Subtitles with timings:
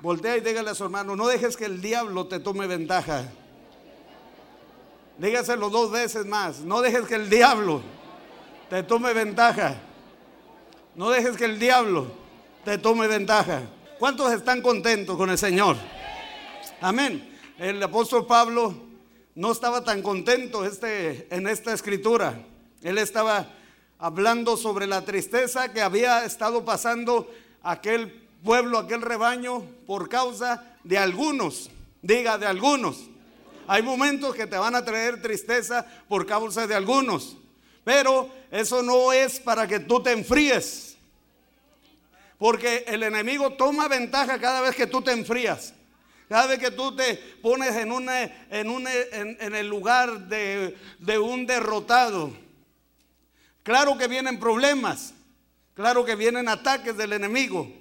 [0.00, 3.24] Voltea y dígale a su hermano, no dejes que el diablo te tome ventaja.
[5.18, 7.82] Dígaselo dos veces más, no dejes que el diablo
[8.70, 9.76] te tome ventaja.
[10.94, 12.06] No dejes que el diablo
[12.64, 13.62] te tome ventaja.
[13.98, 15.76] ¿Cuántos están contentos con el Señor?
[16.80, 17.36] Amén.
[17.58, 18.74] El apóstol Pablo
[19.34, 22.40] no estaba tan contento este, en esta escritura.
[22.82, 23.48] Él estaba
[23.98, 27.28] hablando sobre la tristeza que había estado pasando
[27.62, 31.70] aquel pueblo, aquel rebaño, por causa de algunos.
[32.02, 33.08] Diga, de algunos.
[33.66, 37.36] Hay momentos que te van a traer tristeza por causa de algunos.
[37.84, 40.96] Pero eso no es para que tú te enfríes.
[42.38, 45.74] Porque el enemigo toma ventaja cada vez que tú te enfrías.
[46.28, 51.46] Cada vez que tú te pones en, una, en, en, el lugar de, de un
[51.46, 52.32] derrotado.
[53.62, 55.14] Claro que vienen problemas.
[55.74, 57.72] Claro que vienen ataques del enemigo.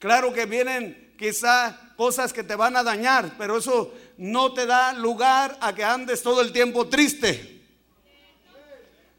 [0.00, 3.34] Claro que vienen quizá cosas que te van a dañar.
[3.38, 7.60] Pero eso no te da lugar a que andes todo el tiempo triste.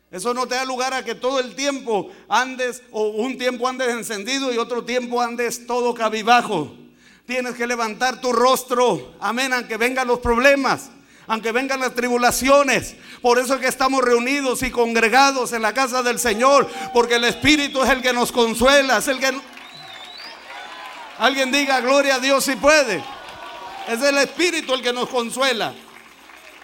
[0.10, 3.90] Eso no te da lugar a que todo el tiempo andes o un tiempo andes
[3.90, 6.76] encendido y otro tiempo andes todo cabibajo.
[7.26, 10.90] Tienes que levantar tu rostro, amén, aunque vengan los problemas,
[11.28, 12.96] aunque vengan las tribulaciones.
[13.22, 17.24] Por eso es que estamos reunidos y congregados en la casa del Señor, porque el
[17.24, 19.32] Espíritu es el que nos consuela, es el que...
[21.22, 23.04] Alguien diga, gloria a Dios si puede.
[23.88, 25.72] Es el Espíritu el que nos consuela.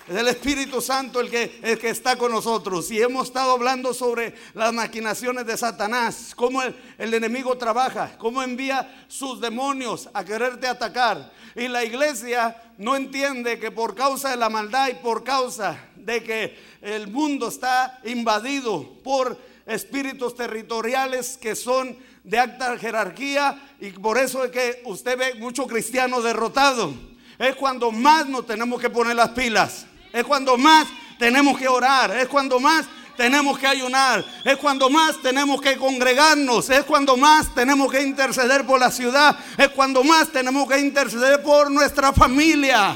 [0.08, 2.90] Es el Espíritu Santo el que, está con nosotros.
[2.90, 8.42] Y hemos estado hablando sobre las maquinaciones de Satanás, cómo el, el enemigo trabaja, cómo
[8.42, 11.32] envía sus demonios a quererte atacar.
[11.56, 16.24] Y la iglesia no entiende que por causa de la maldad y por causa de
[16.24, 21.96] que el mundo está invadido por espíritus territoriales que son
[22.28, 26.94] de alta jerarquía y por eso es que usted ve mucho cristiano derrotado.
[27.40, 29.86] Es cuando más nos tenemos que poner las pilas.
[30.12, 32.12] Es cuando más tenemos que orar.
[32.18, 34.26] Es cuando más tenemos que ayunar.
[34.44, 36.70] Es cuando más tenemos que congregarnos.
[36.70, 39.38] Es cuando más tenemos que interceder por la ciudad.
[39.58, 42.94] Es cuando más tenemos que interceder por nuestra familia.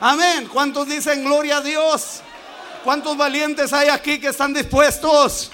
[0.00, 0.50] Amén.
[0.52, 2.20] ¿Cuántos dicen gloria a Dios?
[2.84, 5.50] ¿Cuántos valientes hay aquí que están dispuestos?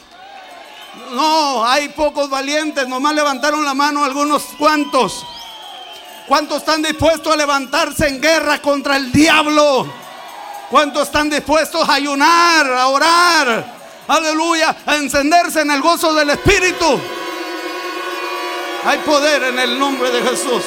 [1.12, 2.86] No, hay pocos valientes.
[2.86, 5.24] Nomás levantaron la mano algunos cuantos.
[6.26, 9.86] ¿Cuántos están dispuestos a levantarse en guerra contra el diablo?
[10.70, 13.82] ¿Cuántos están dispuestos a ayunar, a orar?
[14.08, 16.98] Aleluya, a encenderse en el gozo del Espíritu.
[18.84, 20.62] Hay poder en el nombre de Jesús.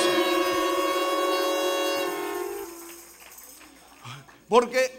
[4.47, 4.94] Porque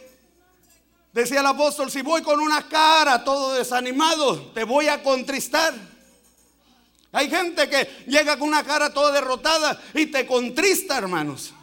[1.22, 5.72] decía el apóstol, si voy con una cara todo desanimado, te voy a contristar.
[7.10, 11.55] Hay gente que llega con una cara toda derrotada y te contrista, hermanos.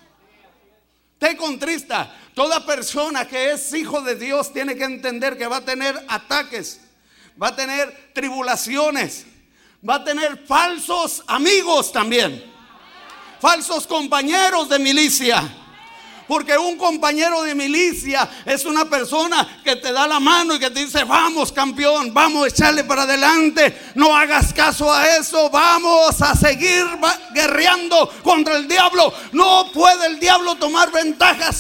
[1.20, 2.12] Te contrista.
[2.34, 6.82] Toda persona que es hijo de Dios tiene que entender que va a tener ataques,
[7.42, 9.28] va a tener tribulaciones,
[9.88, 12.44] va a tener falsos amigos también,
[13.40, 15.63] falsos compañeros de milicia.
[16.28, 20.70] Porque un compañero de milicia es una persona que te da la mano y que
[20.70, 26.22] te dice, vamos campeón, vamos a echarle para adelante, no hagas caso a eso, vamos
[26.22, 26.86] a seguir
[27.34, 29.14] guerreando contra el diablo.
[29.32, 31.58] No puede el diablo tomar ventajas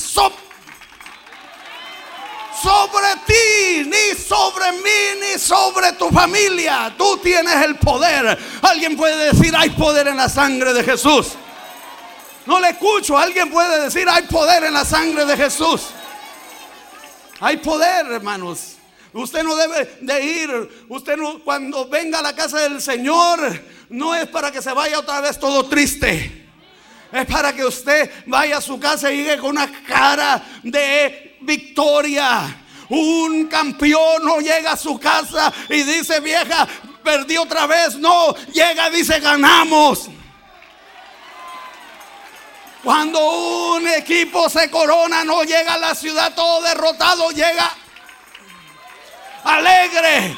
[2.63, 6.93] sobre ti, ni sobre mí, ni sobre tu familia.
[6.97, 8.37] Tú tienes el poder.
[8.61, 11.33] Alguien puede decir, hay poder en la sangre de Jesús.
[12.45, 13.17] No le escucho.
[13.17, 15.87] Alguien puede decir, hay poder en la sangre de Jesús.
[17.39, 18.77] Hay poder, hermanos.
[19.13, 20.85] Usted no debe de ir.
[20.89, 23.39] Usted no, cuando venga a la casa del Señor,
[23.89, 26.47] no es para que se vaya otra vez todo triste.
[27.11, 32.59] Es para que usted vaya a su casa y llegue con una cara de victoria.
[32.89, 36.67] Un campeón no llega a su casa y dice, vieja,
[37.03, 37.95] perdí otra vez.
[37.95, 40.09] No, llega y dice, ganamos.
[42.83, 47.71] Cuando un equipo se corona, no llega a la ciudad todo derrotado, llega
[49.45, 50.35] alegre.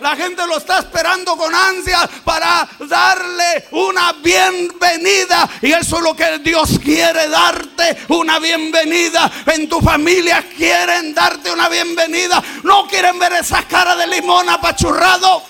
[0.00, 5.48] La gente lo está esperando con ansia para darle una bienvenida.
[5.60, 9.30] Y eso es lo que Dios quiere darte, una bienvenida.
[9.46, 12.42] En tu familia quieren darte una bienvenida.
[12.64, 15.44] No quieren ver esa cara de limón apachurrado.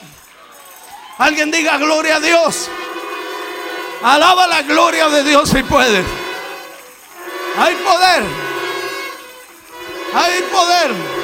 [1.18, 2.68] Alguien diga gloria a Dios.
[4.02, 6.21] Alaba la gloria de Dios si puedes.
[7.56, 8.22] Hay poder.
[10.14, 11.22] Hay poder.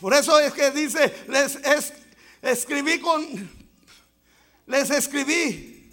[0.00, 1.14] Por eso es que dice,
[1.64, 1.92] es
[2.42, 3.50] escribí con,
[4.66, 5.90] les escribí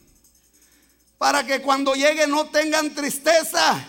[1.17, 3.85] para que cuando lleguen no tengan tristeza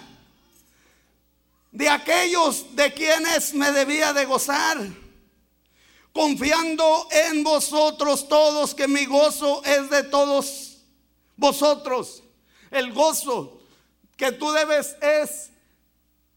[1.71, 4.79] de aquellos de quienes me debía de gozar,
[6.13, 10.68] confiando en vosotros todos que mi gozo es de todos
[11.38, 12.23] vosotros.
[12.70, 13.62] El gozo
[14.17, 15.50] que tú debes es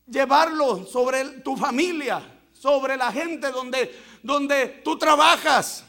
[0.07, 2.21] llevarlo sobre tu familia,
[2.53, 5.83] sobre la gente donde, donde tú trabajas.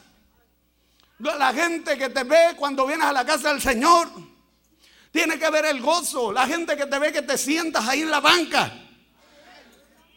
[1.19, 4.09] La gente que te ve cuando vienes a la casa del Señor.
[5.11, 6.33] Tiene que ver el gozo.
[6.33, 8.82] La gente que te ve que te sientas ahí en la banca.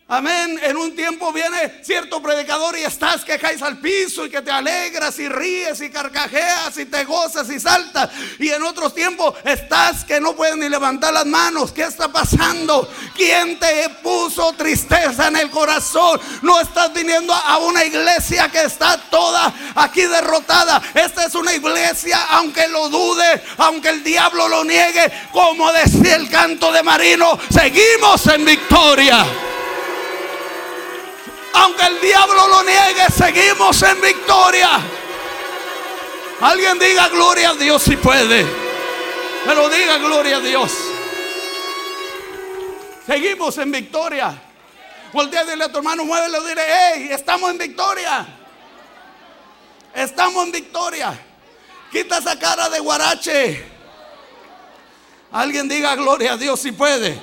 [0.08, 0.61] Amén.
[0.62, 4.53] En un tiempo viene cierto predicador y estás que caes al piso y que te
[4.53, 8.11] alegras y ríes y carcajeas y te gozas y saltas.
[8.38, 11.73] Y en otros tiempos estás que no puedes ni levantar las manos.
[11.73, 12.88] ¿Qué está pasando?
[13.17, 16.20] ¿Quién te puso tristeza en el corazón?
[16.43, 20.81] No estás viniendo a una iglesia que está toda aquí derrotada.
[20.94, 26.31] Esta es una iglesia, aunque lo dude, aunque el diablo lo niegue, como decía el
[26.31, 29.26] canto de Marino, seguimos en victoria.
[31.58, 34.79] Aunque el diablo lo niegue, seguimos en victoria.
[36.41, 38.47] Alguien diga gloria a Dios si puede.
[39.47, 40.70] Pero diga gloria a Dios.
[43.06, 44.43] Seguimos en victoria.
[45.12, 48.26] Voltea y dile a tu hermano, muévelo, dile, hey, estamos en victoria.
[49.94, 51.19] Estamos en victoria.
[51.91, 53.64] Quita esa cara de guarache.
[55.32, 57.19] Alguien diga gloria a Dios si puede.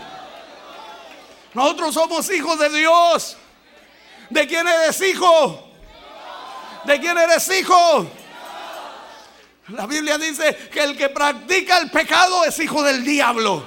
[1.53, 3.38] Nosotros somos hijos de Dios.
[4.33, 5.69] ¿De quién eres hijo?
[6.85, 8.07] ¿De quién eres hijo?
[9.68, 13.63] La Biblia dice que el que practica el pecado es hijo del diablo.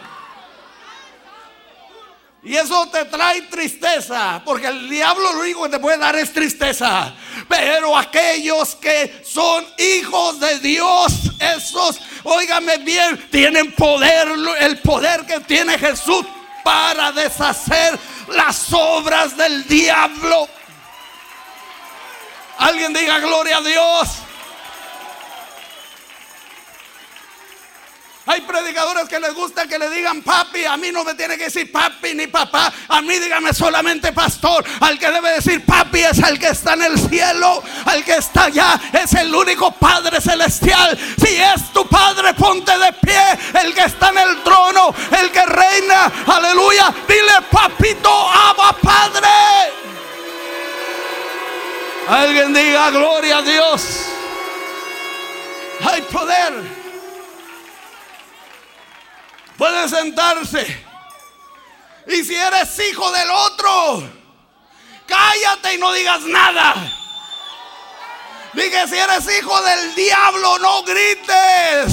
[2.43, 6.33] Y eso te trae tristeza, porque el diablo lo único que te puede dar es
[6.33, 7.15] tristeza.
[7.49, 14.29] Pero aquellos que son hijos de Dios, esos, óigame bien, tienen poder,
[14.61, 16.27] el poder que tiene Jesús
[16.65, 17.97] para deshacer
[18.35, 20.49] las obras del diablo.
[22.59, 24.09] Alguien diga gloria a Dios.
[28.29, 30.65] Hay predicadores que les gusta que le digan papi.
[30.65, 32.73] A mí no me tiene que decir papi ni papá.
[32.89, 34.65] A mí dígame solamente pastor.
[34.81, 37.63] Al que debe decir papi es el que está en el cielo.
[37.85, 40.99] Al que está allá es el único Padre celestial.
[41.25, 43.23] Si es tu Padre, ponte de pie.
[43.63, 46.13] El que está en el trono, el que reina.
[46.27, 46.93] Aleluya.
[47.07, 49.86] Dile papito, ama Padre.
[52.09, 53.83] Alguien diga gloria a Dios.
[55.85, 56.53] Hay poder.
[59.59, 60.85] Puede sentarse.
[62.07, 64.09] Y si eres hijo del otro,
[65.07, 66.75] cállate y no digas nada.
[68.53, 71.93] Dije, si eres hijo del diablo, no grites.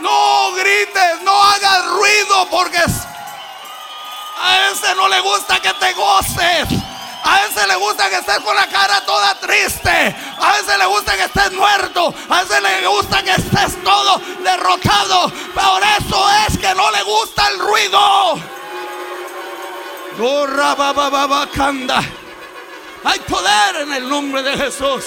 [0.00, 2.82] No grites, no hagas ruido porque
[4.44, 6.68] a ese no le gusta que te goces.
[7.26, 9.90] A ese le gusta que estés con la cara toda triste.
[9.90, 12.14] A ese le gusta que estés muerto.
[12.28, 15.32] A ese le gusta que estés todo derrotado.
[15.54, 18.34] Por eso es que no le gusta el ruido.
[23.04, 25.04] Hay poder en el nombre de Jesús.